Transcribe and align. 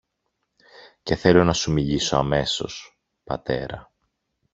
Και 1.03 1.15
θέλω 1.15 1.43
να 1.43 1.53
σου 1.53 1.71
μιλήσω 1.71 2.17
αμέσως, 2.17 2.99
πατέρα. 3.23 3.93